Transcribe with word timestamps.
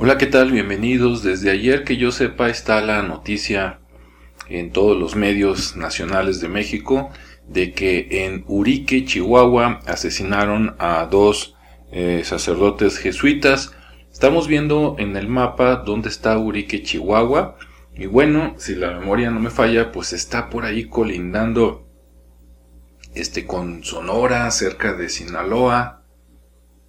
Hola, 0.00 0.16
¿qué 0.16 0.26
tal? 0.26 0.52
Bienvenidos. 0.52 1.24
Desde 1.24 1.50
ayer 1.50 1.82
que 1.82 1.96
yo 1.96 2.12
sepa 2.12 2.48
está 2.48 2.80
la 2.82 3.02
noticia 3.02 3.80
en 4.48 4.70
todos 4.70 4.96
los 4.96 5.16
medios 5.16 5.74
nacionales 5.74 6.40
de 6.40 6.46
México 6.46 7.10
de 7.48 7.72
que 7.72 8.06
en 8.24 8.44
Urique, 8.46 9.04
Chihuahua, 9.04 9.80
asesinaron 9.86 10.76
a 10.78 11.04
dos 11.06 11.56
eh, 11.90 12.22
sacerdotes 12.24 12.96
jesuitas. 12.98 13.72
Estamos 14.12 14.46
viendo 14.46 14.94
en 15.00 15.16
el 15.16 15.26
mapa 15.26 15.82
dónde 15.84 16.10
está 16.10 16.38
Urique, 16.38 16.84
Chihuahua. 16.84 17.56
Y 17.96 18.06
bueno, 18.06 18.54
si 18.56 18.76
la 18.76 18.92
memoria 18.92 19.32
no 19.32 19.40
me 19.40 19.50
falla, 19.50 19.90
pues 19.90 20.12
está 20.12 20.48
por 20.48 20.64
ahí 20.64 20.84
colindando 20.84 21.88
este 23.14 23.46
con 23.46 23.82
Sonora, 23.82 24.48
cerca 24.52 24.92
de 24.92 25.08
Sinaloa. 25.08 26.04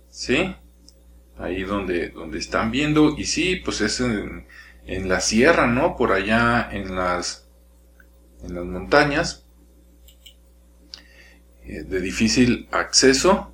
¿Sí? 0.10 0.54
Ahí 1.40 1.64
donde, 1.64 2.10
donde 2.10 2.38
están 2.38 2.70
viendo, 2.70 3.16
y 3.18 3.24
sí, 3.24 3.56
pues 3.56 3.82
es 3.82 4.02
en, 4.02 4.46
la 4.86 5.22
sierra, 5.22 5.68
¿no? 5.68 5.96
Por 5.96 6.12
allá 6.12 6.68
en 6.72 6.96
las, 6.96 7.48
en 8.44 8.56
las 8.56 8.66
montañas, 8.66 9.46
eh, 11.64 11.84
de 11.84 12.02
difícil 12.02 12.68
acceso. 12.72 13.54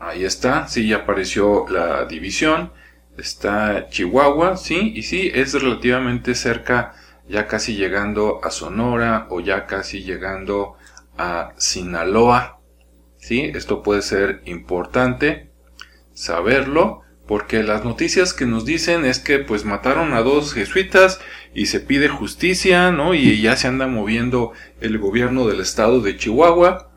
Ahí 0.00 0.24
está, 0.24 0.66
sí, 0.68 0.88
ya 0.88 0.98
apareció 0.98 1.66
la 1.68 2.04
división. 2.04 2.72
Está 3.16 3.88
Chihuahua, 3.88 4.56
sí, 4.56 4.92
y 4.94 5.02
sí, 5.02 5.30
es 5.32 5.54
relativamente 5.54 6.34
cerca, 6.34 6.94
ya 7.28 7.46
casi 7.46 7.76
llegando 7.76 8.40
a 8.44 8.50
Sonora 8.50 9.26
o 9.30 9.40
ya 9.40 9.66
casi 9.66 10.02
llegando 10.02 10.76
a 11.16 11.52
Sinaloa. 11.56 12.60
Sí, 13.18 13.42
esto 13.54 13.82
puede 13.82 14.02
ser 14.02 14.42
importante 14.46 15.47
saberlo, 16.18 17.02
porque 17.28 17.62
las 17.62 17.84
noticias 17.84 18.32
que 18.32 18.44
nos 18.44 18.64
dicen 18.64 19.04
es 19.04 19.20
que 19.20 19.38
pues 19.38 19.64
mataron 19.64 20.14
a 20.14 20.22
dos 20.22 20.52
jesuitas 20.52 21.20
y 21.54 21.66
se 21.66 21.78
pide 21.78 22.08
justicia, 22.08 22.90
¿no? 22.90 23.14
Y 23.14 23.40
ya 23.40 23.54
se 23.54 23.68
anda 23.68 23.86
moviendo 23.86 24.52
el 24.80 24.98
gobierno 24.98 25.46
del 25.46 25.60
estado 25.60 26.00
de 26.00 26.16
Chihuahua 26.16 26.90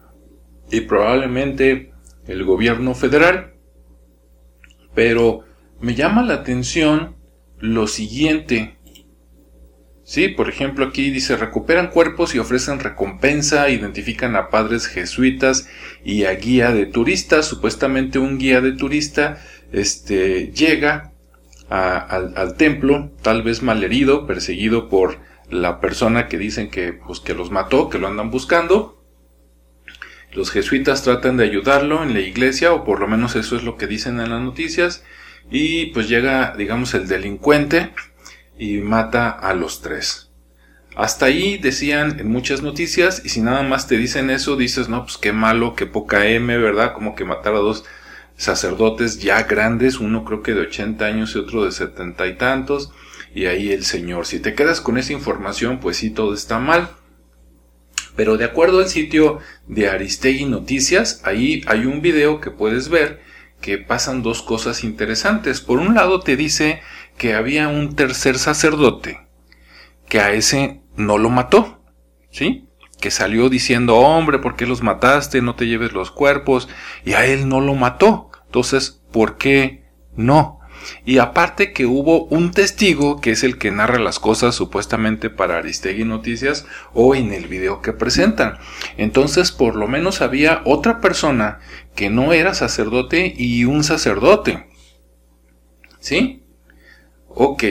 y 0.72 0.82
probablemente 0.82 1.94
el 2.26 2.44
gobierno 2.46 2.96
federal. 2.96 3.54
Pero 4.96 5.44
me 5.80 5.94
llama 5.94 6.24
la 6.24 6.36
atención 6.36 7.16
lo 7.60 7.86
siguiente. 7.86 8.80
Sí, 10.04 10.30
por 10.30 10.50
ejemplo 10.50 10.86
aquí 10.86 11.12
dice 11.12 11.38
recuperan 11.38 11.90
cuerpos 11.90 12.34
y 12.36 12.40
ofrecen 12.40 12.80
recompensa, 12.80 13.70
identifican 13.70 14.36
a 14.36 14.50
padres 14.50 14.88
jesuitas 14.88 15.70
y 16.04 16.26
a 16.26 16.34
guía 16.34 16.72
de 16.72 16.86
turistas. 16.86 17.46
Supuestamente 17.46 18.20
un 18.20 18.38
guía 18.38 18.62
de 18.62 18.74
turista 18.74 19.42
este, 19.72 20.52
llega 20.52 21.12
al, 21.70 22.56
templo, 22.58 23.12
tal 23.22 23.44
vez 23.44 23.62
malherido, 23.62 24.28
perseguido 24.28 24.90
por 24.90 25.20
la 25.50 25.80
persona 25.80 26.28
que 26.28 26.38
dicen 26.38 26.70
que, 26.70 26.92
pues, 26.92 27.22
que 27.22 27.34
los 27.34 27.50
mató, 27.50 27.90
que 27.90 27.98
lo 27.98 28.08
andan 28.08 28.30
buscando. 28.30 29.02
Los 30.34 30.52
jesuitas 30.52 31.04
tratan 31.04 31.38
de 31.38 31.46
ayudarlo 31.46 32.04
en 32.04 32.14
la 32.14 32.20
iglesia, 32.20 32.74
o 32.74 32.84
por 32.84 33.00
lo 33.00 33.08
menos 33.08 33.36
eso 33.36 33.56
es 33.56 33.64
lo 33.64 33.78
que 33.78 33.88
dicen 33.88 34.20
en 34.20 34.32
las 34.32 34.42
noticias. 34.42 35.04
Y 35.50 35.88
pues 35.88 36.08
llega, 36.08 36.54
digamos, 36.58 36.94
el 36.94 37.08
delincuente 37.08 37.92
y 38.62 38.78
mata 38.78 39.32
a 39.32 39.56
los 39.56 39.82
tres. 39.82 40.30
Hasta 40.96 41.26
ahí 41.26 41.58
decían 41.58 42.20
en 42.20 42.28
muchas 42.28 42.62
noticias 42.62 43.24
y 43.26 43.30
si 43.30 43.42
nada 43.42 43.64
más 43.64 43.88
te 43.88 43.98
dicen 43.98 44.30
eso 44.30 44.56
dices 44.56 44.88
no 44.88 45.04
pues 45.04 45.18
qué 45.18 45.34
malo, 45.34 45.76
qué 45.76 45.88
poca 45.88 46.28
M, 46.28 46.56
¿verdad? 46.60 46.94
Como 46.94 47.16
que 47.16 47.26
matar 47.26 47.56
a 47.56 47.58
dos 47.58 47.86
sacerdotes 48.38 49.20
ya 49.20 49.42
grandes, 49.44 50.00
uno 50.00 50.24
creo 50.26 50.44
que 50.44 50.54
de 50.54 50.62
80 50.62 51.04
años 51.04 51.34
y 51.34 51.40
otro 51.40 51.66
de 51.66 51.72
setenta 51.72 52.28
y 52.28 52.38
tantos 52.38 52.92
y 53.34 53.48
ahí 53.48 53.72
el 53.72 53.84
Señor. 53.84 54.28
Si 54.28 54.40
te 54.40 54.54
quedas 54.54 54.80
con 54.80 55.00
esa 55.00 55.14
información 55.14 55.80
pues 55.80 55.98
sí 55.98 56.12
todo 56.12 56.36
está 56.36 56.60
mal. 56.60 56.92
Pero 58.16 58.38
de 58.38 58.46
acuerdo 58.46 58.78
al 58.78 58.90
sitio 58.90 59.40
de 59.66 59.90
Aristegui 59.90 60.46
Noticias, 60.46 61.22
ahí 61.24 61.64
hay 61.66 61.88
un 61.88 62.04
video 62.04 62.40
que 62.40 62.52
puedes 62.52 62.90
ver 62.90 63.22
que 63.62 63.78
pasan 63.78 64.24
dos 64.24 64.42
cosas 64.42 64.84
interesantes. 64.84 65.62
Por 65.62 65.80
un 65.80 65.96
lado 65.96 66.20
te 66.20 66.36
dice 66.36 66.82
que 67.22 67.36
había 67.36 67.68
un 67.68 67.96
tercer 67.96 68.40
sacerdote 68.40 69.20
que 70.10 70.22
a 70.22 70.32
ese 70.32 70.82
no 70.96 71.20
lo 71.20 71.30
mató, 71.30 71.84
¿sí? 72.32 72.68
Que 73.00 73.12
salió 73.12 73.48
diciendo, 73.48 73.98
hombre, 73.98 74.40
¿por 74.40 74.56
qué 74.56 74.66
los 74.66 74.82
mataste? 74.82 75.44
No 75.44 75.54
te 75.54 75.68
lleves 75.68 75.94
los 75.94 76.10
cuerpos. 76.10 76.68
Y 77.06 77.14
a 77.14 77.28
él 77.28 77.48
no 77.48 77.62
lo 77.62 77.76
mató. 77.76 78.32
Entonces, 78.48 79.04
¿por 79.12 79.38
qué 79.38 79.86
no? 80.16 80.62
Y 81.06 81.20
aparte 81.20 81.74
que 81.74 81.86
hubo 81.86 82.26
un 82.26 82.50
testigo 82.50 83.22
que 83.22 83.30
es 83.30 83.44
el 83.44 83.60
que 83.60 83.70
narra 83.70 84.00
las 84.00 84.18
cosas 84.18 84.56
supuestamente 84.56 85.30
para 85.30 85.60
Aristegui 85.60 86.06
Noticias 86.06 86.66
o 86.96 87.14
en 87.14 87.34
el 87.34 87.46
video 87.46 87.84
que 87.84 87.94
presentan. 87.94 88.58
Entonces 88.98 89.52
por 89.52 89.76
lo 89.76 89.88
menos 89.88 90.22
había 90.22 90.64
otra 90.66 91.00
persona 91.02 91.60
que 91.94 92.10
no 92.10 92.34
era 92.34 92.56
sacerdote 92.56 93.32
y 93.38 93.66
un 93.66 93.84
sacerdote. 93.84 94.66
¿Sí? 96.00 96.41
Ok, 97.34 97.64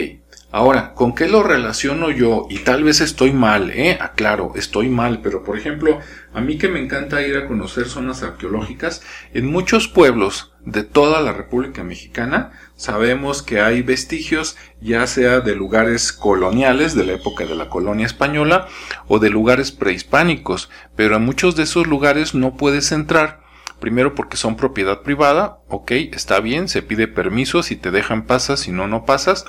ahora, 0.51 0.95
¿con 0.95 1.13
qué 1.13 1.27
lo 1.27 1.43
relaciono 1.43 2.09
yo? 2.09 2.47
Y 2.49 2.59
tal 2.59 2.83
vez 2.83 2.99
estoy 2.99 3.31
mal, 3.31 3.69
¿eh? 3.69 3.95
Aclaro, 4.01 4.53
estoy 4.55 4.89
mal, 4.89 5.21
pero 5.21 5.43
por 5.43 5.55
ejemplo, 5.55 5.99
a 6.33 6.41
mí 6.41 6.57
que 6.57 6.67
me 6.67 6.79
encanta 6.79 7.21
ir 7.21 7.37
a 7.37 7.47
conocer 7.47 7.87
zonas 7.87 8.23
arqueológicas, 8.23 9.03
en 9.35 9.45
muchos 9.45 9.87
pueblos 9.87 10.51
de 10.65 10.83
toda 10.83 11.21
la 11.21 11.33
República 11.33 11.83
Mexicana 11.83 12.51
sabemos 12.75 13.43
que 13.43 13.61
hay 13.61 13.83
vestigios 13.83 14.57
ya 14.79 15.05
sea 15.05 15.41
de 15.41 15.55
lugares 15.55 16.11
coloniales 16.11 16.95
de 16.95 17.05
la 17.05 17.13
época 17.13 17.45
de 17.45 17.55
la 17.55 17.69
colonia 17.69 18.07
española 18.07 18.67
o 19.07 19.19
de 19.19 19.29
lugares 19.29 19.71
prehispánicos, 19.71 20.69
pero 20.95 21.17
en 21.17 21.25
muchos 21.25 21.55
de 21.55 21.63
esos 21.63 21.85
lugares 21.85 22.33
no 22.33 22.57
puedes 22.57 22.91
entrar 22.91 23.40
Primero 23.81 24.13
porque 24.13 24.37
son 24.37 24.57
propiedad 24.57 25.01
privada, 25.01 25.57
ok, 25.67 25.91
está 26.13 26.39
bien, 26.39 26.69
se 26.69 26.83
pide 26.83 27.07
permiso, 27.07 27.63
si 27.63 27.75
te 27.75 27.89
dejan 27.89 28.27
pasas, 28.27 28.59
si 28.59 28.71
no, 28.71 28.87
no 28.87 29.05
pasas. 29.05 29.43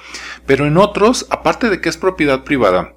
Pero 0.47 0.67
en 0.67 0.79
otros, 0.79 1.27
aparte 1.29 1.69
de 1.69 1.83
que 1.83 1.91
es 1.91 1.99
propiedad 1.99 2.43
privada, 2.43 2.95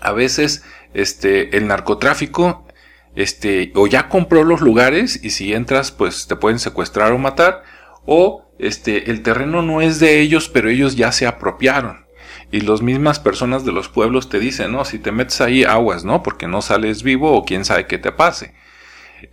a 0.00 0.12
veces 0.12 0.64
este, 0.94 1.58
el 1.58 1.66
narcotráfico 1.66 2.66
este, 3.14 3.70
o 3.74 3.86
ya 3.86 4.08
compró 4.08 4.44
los 4.44 4.62
lugares 4.62 5.22
y 5.22 5.28
si 5.28 5.52
entras 5.52 5.92
pues 5.92 6.26
te 6.26 6.36
pueden 6.36 6.58
secuestrar 6.58 7.12
o 7.12 7.18
matar 7.18 7.62
o 8.06 8.50
este, 8.58 9.10
el 9.10 9.22
terreno 9.22 9.60
no 9.60 9.82
es 9.82 10.00
de 10.00 10.20
ellos 10.20 10.48
pero 10.48 10.70
ellos 10.70 10.96
ya 10.96 11.12
se 11.12 11.26
apropiaron. 11.26 12.06
Y 12.50 12.62
las 12.62 12.80
mismas 12.80 13.20
personas 13.20 13.66
de 13.66 13.72
los 13.72 13.90
pueblos 13.90 14.30
te 14.30 14.38
dicen 14.38 14.72
no 14.72 14.86
si 14.86 14.98
te 14.98 15.12
metes 15.12 15.42
ahí 15.42 15.64
aguas 15.64 16.02
no 16.02 16.22
porque 16.22 16.48
no 16.48 16.62
sales 16.62 17.02
vivo 17.02 17.32
o 17.32 17.44
quién 17.44 17.66
sabe 17.66 17.86
qué 17.86 17.98
te 17.98 18.10
pase 18.10 18.54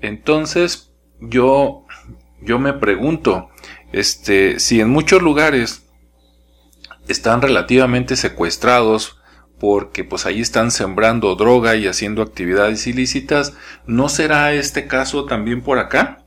entonces, 0.02 0.94
yo, 1.20 1.86
yo 2.42 2.60
me 2.60 2.74
pregunto, 2.74 3.50
este, 3.92 4.60
si 4.60 4.80
en 4.80 4.90
muchos 4.90 5.22
lugares 5.22 5.88
están 7.08 7.42
relativamente 7.42 8.16
secuestrados 8.16 9.18
porque 9.60 10.04
pues 10.04 10.26
ahí 10.26 10.42
están 10.42 10.72
sembrando 10.72 11.36
droga 11.36 11.76
y 11.76 11.88
haciendo 11.88 12.24
actividades 12.24 12.88
ilícitas, 12.88 13.54
¿no 13.86 14.10
será 14.10 14.54
este 14.54 14.88
caso 14.88 15.26
también 15.26 15.62
por 15.62 15.78
acá? 15.78 16.26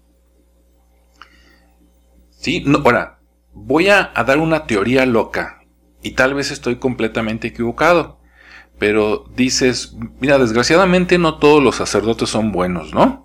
Sí, 2.30 2.62
no, 2.64 2.78
ahora, 2.78 3.18
voy 3.52 3.88
a, 3.88 4.12
a 4.14 4.22
dar 4.22 4.38
una 4.38 4.66
teoría 4.66 5.04
loca 5.04 5.62
y 6.00 6.12
tal 6.12 6.34
vez 6.34 6.52
estoy 6.52 6.76
completamente 6.76 7.48
equivocado, 7.48 8.20
pero 8.78 9.24
dices, 9.34 9.96
mira, 10.20 10.38
desgraciadamente 10.38 11.18
no 11.18 11.38
todos 11.38 11.62
los 11.62 11.76
sacerdotes 11.76 12.28
son 12.28 12.52
buenos, 12.52 12.92
¿no? 12.92 13.23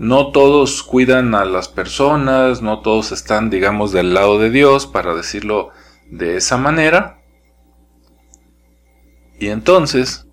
No 0.00 0.32
todos 0.32 0.82
cuidan 0.82 1.34
a 1.34 1.44
las 1.44 1.68
personas, 1.68 2.62
no 2.62 2.80
todos 2.80 3.12
están, 3.12 3.50
digamos, 3.50 3.92
del 3.92 4.14
lado 4.14 4.38
de 4.38 4.48
Dios, 4.48 4.86
para 4.86 5.14
decirlo 5.14 5.68
de 6.10 6.38
esa 6.38 6.56
manera. 6.56 7.20
Y 9.38 9.48
entonces, 9.48 10.26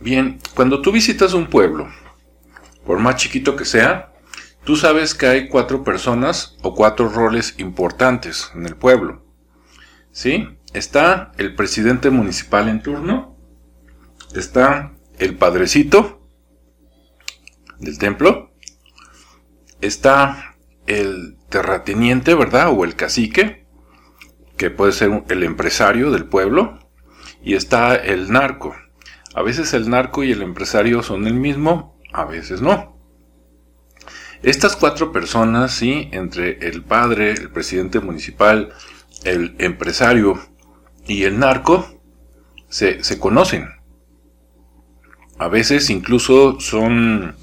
bien, 0.00 0.38
cuando 0.54 0.82
tú 0.82 0.92
visitas 0.92 1.34
un 1.34 1.48
pueblo, 1.48 1.88
por 2.84 3.00
más 3.00 3.16
chiquito 3.16 3.56
que 3.56 3.64
sea, 3.64 4.12
tú 4.62 4.76
sabes 4.76 5.16
que 5.16 5.26
hay 5.26 5.48
cuatro 5.48 5.82
personas 5.82 6.56
o 6.62 6.72
cuatro 6.72 7.08
roles 7.08 7.56
importantes 7.58 8.52
en 8.54 8.66
el 8.66 8.76
pueblo. 8.76 9.26
¿Sí? 10.12 10.46
Está 10.74 11.32
el 11.38 11.56
presidente 11.56 12.10
municipal 12.10 12.68
en 12.68 12.80
turno, 12.80 13.36
está 14.32 14.92
el 15.18 15.36
padrecito 15.36 16.20
del 17.80 17.98
templo, 17.98 18.45
está 19.86 20.56
el 20.86 21.36
terrateniente, 21.48 22.34
¿verdad? 22.34 22.70
O 22.70 22.84
el 22.84 22.96
cacique, 22.96 23.66
que 24.56 24.70
puede 24.70 24.92
ser 24.92 25.24
el 25.28 25.42
empresario 25.42 26.10
del 26.10 26.26
pueblo, 26.26 26.78
y 27.42 27.54
está 27.54 27.94
el 27.94 28.30
narco. 28.30 28.74
A 29.34 29.42
veces 29.42 29.74
el 29.74 29.90
narco 29.90 30.24
y 30.24 30.32
el 30.32 30.42
empresario 30.42 31.02
son 31.02 31.26
el 31.26 31.34
mismo, 31.34 31.98
a 32.12 32.24
veces 32.24 32.62
no. 32.62 32.96
Estas 34.42 34.76
cuatro 34.76 35.12
personas, 35.12 35.72
sí, 35.72 36.08
entre 36.12 36.68
el 36.68 36.82
padre, 36.82 37.32
el 37.32 37.50
presidente 37.50 38.00
municipal, 38.00 38.72
el 39.24 39.54
empresario 39.58 40.40
y 41.06 41.24
el 41.24 41.38
narco, 41.38 42.00
se, 42.68 43.02
se 43.02 43.18
conocen. 43.18 43.68
A 45.38 45.48
veces 45.48 45.90
incluso 45.90 46.60
son, 46.60 47.36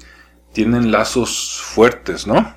tienen 0.54 0.90
lazos 0.92 1.60
fuertes, 1.60 2.26
¿no? 2.26 2.56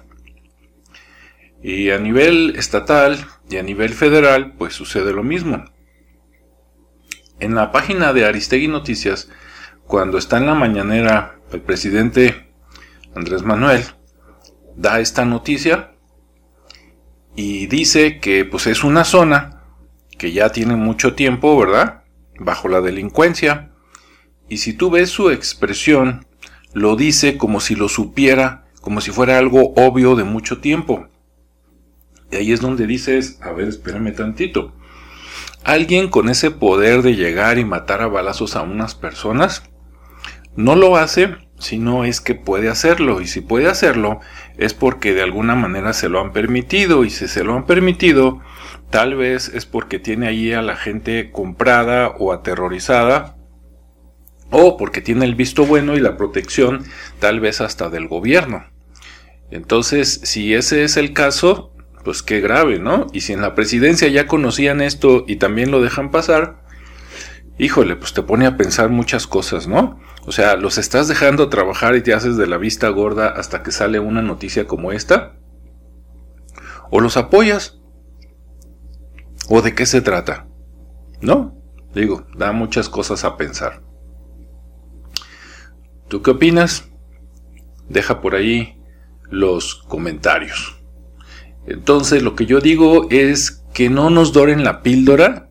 Y 1.61 1.89
a 1.89 1.97
nivel 1.97 2.53
estatal 2.55 3.27
y 3.49 3.57
a 3.57 3.63
nivel 3.63 3.93
federal, 3.93 4.53
pues 4.57 4.73
sucede 4.73 5.11
lo 5.11 5.23
mismo. 5.23 5.65
En 7.39 7.55
la 7.55 7.71
página 7.71 8.13
de 8.13 8.25
Aristegui 8.25 8.67
Noticias, 8.67 9.29
cuando 9.85 10.17
está 10.17 10.37
en 10.37 10.45
la 10.45 10.53
mañanera 10.53 11.39
el 11.51 11.61
presidente 11.61 12.51
Andrés 13.15 13.43
Manuel, 13.43 13.83
da 14.75 14.99
esta 14.99 15.25
noticia 15.25 15.95
y 17.35 17.65
dice 17.67 18.19
que 18.19 18.45
pues 18.45 18.67
es 18.67 18.83
una 18.83 19.03
zona 19.03 19.63
que 20.17 20.31
ya 20.31 20.49
tiene 20.49 20.75
mucho 20.75 21.15
tiempo, 21.15 21.59
¿verdad? 21.59 22.03
Bajo 22.39 22.67
la 22.67 22.81
delincuencia. 22.81 23.71
Y 24.49 24.57
si 24.57 24.73
tú 24.73 24.91
ves 24.91 25.09
su 25.09 25.31
expresión, 25.31 26.26
lo 26.73 26.95
dice 26.95 27.37
como 27.37 27.59
si 27.59 27.75
lo 27.75 27.89
supiera, 27.89 28.65
como 28.81 29.01
si 29.01 29.11
fuera 29.11 29.37
algo 29.37 29.73
obvio 29.75 30.15
de 30.15 30.23
mucho 30.23 30.59
tiempo. 30.59 31.07
Y 32.31 32.35
ahí 32.35 32.51
es 32.51 32.61
donde 32.61 32.87
dices, 32.87 33.39
a 33.41 33.51
ver, 33.51 33.67
espérame 33.67 34.13
tantito. 34.13 34.73
Alguien 35.63 36.09
con 36.09 36.29
ese 36.29 36.51
poder 36.51 37.01
de 37.01 37.15
llegar 37.15 37.57
y 37.57 37.65
matar 37.65 38.01
a 38.01 38.07
balazos 38.07 38.55
a 38.55 38.61
unas 38.61 38.95
personas, 38.95 39.63
no 40.55 40.75
lo 40.75 40.97
hace 40.97 41.35
si 41.59 41.79
no 41.79 42.03
es 42.03 42.21
que 42.21 42.35
puede 42.35 42.69
hacerlo. 42.69 43.21
Y 43.21 43.27
si 43.27 43.41
puede 43.41 43.67
hacerlo 43.67 44.19
es 44.57 44.73
porque 44.73 45.13
de 45.13 45.21
alguna 45.21 45.55
manera 45.55 45.93
se 45.93 46.09
lo 46.09 46.19
han 46.19 46.31
permitido. 46.31 47.03
Y 47.03 47.09
si 47.09 47.27
se 47.27 47.43
lo 47.43 47.55
han 47.55 47.65
permitido, 47.65 48.41
tal 48.89 49.15
vez 49.15 49.49
es 49.49 49.65
porque 49.65 49.99
tiene 49.99 50.27
ahí 50.27 50.53
a 50.53 50.61
la 50.61 50.75
gente 50.75 51.31
comprada 51.31 52.09
o 52.19 52.33
aterrorizada. 52.33 53.36
O 54.49 54.77
porque 54.77 55.01
tiene 55.01 55.25
el 55.25 55.35
visto 55.35 55.65
bueno 55.65 55.95
y 55.95 55.99
la 55.99 56.17
protección 56.17 56.85
tal 57.19 57.39
vez 57.39 57.61
hasta 57.61 57.89
del 57.89 58.07
gobierno. 58.07 58.65
Entonces, 59.51 60.21
si 60.23 60.53
ese 60.53 60.83
es 60.83 60.97
el 60.97 61.13
caso, 61.13 61.73
pues 62.03 62.23
qué 62.23 62.39
grave, 62.39 62.79
¿no? 62.79 63.07
Y 63.13 63.21
si 63.21 63.33
en 63.33 63.41
la 63.41 63.55
presidencia 63.55 64.07
ya 64.07 64.27
conocían 64.27 64.81
esto 64.81 65.25
y 65.27 65.37
también 65.37 65.71
lo 65.71 65.81
dejan 65.81 66.11
pasar, 66.11 66.63
híjole, 67.57 67.95
pues 67.95 68.13
te 68.13 68.21
pone 68.23 68.45
a 68.45 68.57
pensar 68.57 68.89
muchas 68.89 69.27
cosas, 69.27 69.67
¿no? 69.67 69.99
O 70.25 70.31
sea, 70.31 70.55
los 70.55 70.77
estás 70.77 71.07
dejando 71.07 71.49
trabajar 71.49 71.95
y 71.95 72.01
te 72.01 72.13
haces 72.13 72.37
de 72.37 72.47
la 72.47 72.57
vista 72.57 72.89
gorda 72.89 73.29
hasta 73.29 73.63
que 73.63 73.71
sale 73.71 73.99
una 73.99 74.21
noticia 74.21 74.67
como 74.67 74.91
esta. 74.91 75.37
O 76.89 76.99
los 76.99 77.17
apoyas. 77.17 77.79
¿O 79.49 79.61
de 79.61 79.73
qué 79.73 79.85
se 79.85 80.01
trata? 80.01 80.47
¿No? 81.21 81.55
Digo, 81.93 82.27
da 82.37 82.51
muchas 82.51 82.89
cosas 82.89 83.23
a 83.23 83.37
pensar. 83.37 83.86
¿Tú 86.07 86.21
qué 86.21 86.31
opinas? 86.31 86.89
Deja 87.89 88.21
por 88.21 88.35
ahí 88.35 88.81
los 89.29 89.75
comentarios. 89.75 90.77
Entonces 91.65 92.23
lo 92.23 92.35
que 92.35 92.45
yo 92.45 92.61
digo 92.61 93.07
es 93.09 93.63
que 93.73 93.89
no 93.89 94.09
nos 94.09 94.31
doren 94.31 94.63
la 94.63 94.81
píldora 94.81 95.49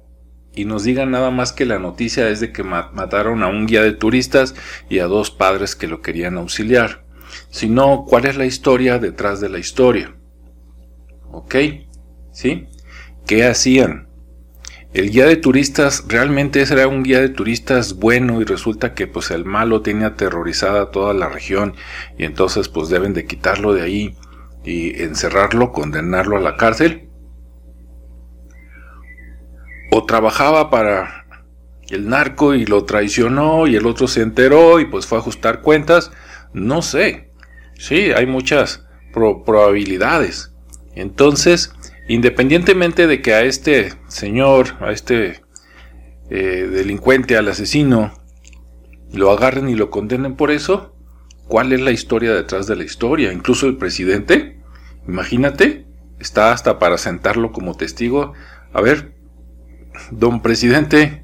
y 0.54 0.64
nos 0.64 0.84
digan 0.84 1.10
nada 1.10 1.30
más 1.30 1.52
que 1.52 1.66
la 1.66 1.78
noticia 1.78 2.30
es 2.30 2.40
de 2.40 2.52
que 2.52 2.62
mataron 2.62 3.42
a 3.42 3.48
un 3.48 3.66
guía 3.66 3.82
de 3.82 3.92
turistas 3.92 4.54
y 4.88 5.00
a 5.00 5.06
dos 5.06 5.30
padres 5.30 5.76
que 5.76 5.86
lo 5.86 6.00
querían 6.00 6.38
auxiliar, 6.38 7.04
sino 7.50 8.06
cuál 8.08 8.24
es 8.24 8.36
la 8.36 8.46
historia 8.46 8.98
detrás 8.98 9.40
de 9.42 9.50
la 9.50 9.58
historia. 9.58 10.16
¿Ok? 11.30 11.54
¿Sí? 12.32 12.68
¿Qué 13.26 13.44
hacían? 13.44 14.08
El 14.96 15.10
guía 15.10 15.26
de 15.26 15.36
turistas 15.36 16.04
realmente 16.08 16.62
era 16.62 16.88
un 16.88 17.02
guía 17.02 17.20
de 17.20 17.28
turistas 17.28 17.96
bueno 17.96 18.40
y 18.40 18.44
resulta 18.44 18.94
que 18.94 19.06
pues 19.06 19.30
el 19.30 19.44
malo 19.44 19.82
tiene 19.82 20.06
aterrorizada 20.06 20.90
toda 20.90 21.12
la 21.12 21.28
región 21.28 21.74
y 22.16 22.24
entonces 22.24 22.70
pues 22.70 22.88
deben 22.88 23.12
de 23.12 23.26
quitarlo 23.26 23.74
de 23.74 23.82
ahí 23.82 24.16
y 24.64 25.02
encerrarlo, 25.02 25.70
condenarlo 25.70 26.38
a 26.38 26.40
la 26.40 26.56
cárcel. 26.56 27.10
O 29.92 30.06
trabajaba 30.06 30.70
para 30.70 31.26
el 31.90 32.08
narco 32.08 32.54
y 32.54 32.64
lo 32.64 32.86
traicionó 32.86 33.66
y 33.66 33.76
el 33.76 33.84
otro 33.84 34.08
se 34.08 34.22
enteró 34.22 34.80
y 34.80 34.86
pues 34.86 35.04
fue 35.04 35.18
a 35.18 35.20
ajustar 35.20 35.60
cuentas. 35.60 36.10
No 36.54 36.80
sé. 36.80 37.34
Sí, 37.74 38.12
hay 38.12 38.24
muchas 38.24 38.86
probabilidades. 39.12 40.54
Entonces, 40.94 41.74
independientemente 42.08 43.06
de 43.06 43.22
que 43.22 43.34
a 43.34 43.42
este 43.42 43.92
señor, 44.08 44.76
a 44.80 44.92
este 44.92 45.42
eh, 46.30 46.68
delincuente, 46.70 47.36
al 47.36 47.48
asesino, 47.48 48.12
lo 49.12 49.30
agarren 49.30 49.68
y 49.68 49.74
lo 49.74 49.90
condenen 49.90 50.36
por 50.36 50.50
eso, 50.50 50.94
¿cuál 51.48 51.72
es 51.72 51.80
la 51.80 51.92
historia 51.92 52.34
detrás 52.34 52.66
de 52.66 52.76
la 52.76 52.84
historia? 52.84 53.32
Incluso 53.32 53.66
el 53.66 53.76
presidente 53.76 54.56
Imagínate, 55.08 55.86
está 56.18 56.52
hasta 56.52 56.78
para 56.78 56.98
sentarlo 56.98 57.52
como 57.52 57.76
testigo. 57.76 58.32
A 58.72 58.80
ver, 58.80 59.14
don 60.10 60.42
presidente, 60.42 61.22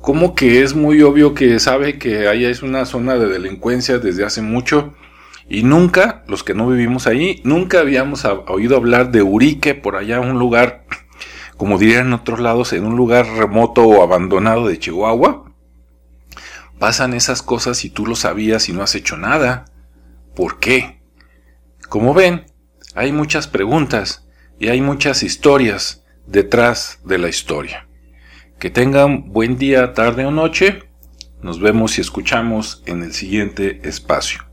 ¿cómo 0.00 0.34
que 0.34 0.62
es 0.62 0.74
muy 0.74 1.02
obvio 1.02 1.34
que 1.34 1.58
sabe 1.60 1.98
que 1.98 2.26
ahí 2.28 2.44
es 2.44 2.62
una 2.62 2.84
zona 2.84 3.16
de 3.16 3.28
delincuencia 3.28 3.98
desde 3.98 4.24
hace 4.24 4.42
mucho? 4.42 4.94
Y 5.48 5.64
nunca, 5.64 6.24
los 6.28 6.44
que 6.44 6.54
no 6.54 6.68
vivimos 6.68 7.06
ahí, 7.06 7.40
nunca 7.44 7.80
habíamos 7.80 8.24
oído 8.24 8.76
hablar 8.76 9.10
de 9.10 9.22
Urique 9.22 9.74
por 9.74 9.96
allá, 9.96 10.20
un 10.20 10.38
lugar, 10.38 10.84
como 11.56 11.78
dirían 11.78 12.06
en 12.08 12.12
otros 12.14 12.40
lados, 12.40 12.72
en 12.72 12.84
un 12.84 12.96
lugar 12.96 13.26
remoto 13.26 13.82
o 13.82 14.02
abandonado 14.02 14.66
de 14.66 14.78
Chihuahua. 14.78 15.52
Pasan 16.78 17.14
esas 17.14 17.42
cosas 17.42 17.84
y 17.84 17.90
tú 17.90 18.06
lo 18.06 18.16
sabías 18.16 18.68
y 18.68 18.72
no 18.72 18.82
has 18.82 18.94
hecho 18.94 19.16
nada. 19.16 19.66
¿Por 20.34 20.58
qué? 20.58 21.02
Como 21.88 22.14
ven, 22.14 22.46
hay 22.94 23.12
muchas 23.12 23.46
preguntas 23.46 24.28
y 24.58 24.68
hay 24.68 24.80
muchas 24.80 25.22
historias 25.22 26.04
detrás 26.26 27.00
de 27.04 27.18
la 27.18 27.28
historia. 27.28 27.88
Que 28.58 28.70
tengan 28.70 29.32
buen 29.32 29.58
día, 29.58 29.92
tarde 29.92 30.24
o 30.24 30.30
noche. 30.30 30.84
Nos 31.42 31.60
vemos 31.60 31.98
y 31.98 32.00
escuchamos 32.00 32.82
en 32.86 33.02
el 33.02 33.12
siguiente 33.12 33.80
espacio. 33.88 34.51